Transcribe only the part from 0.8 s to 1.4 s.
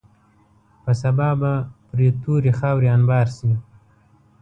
په سبا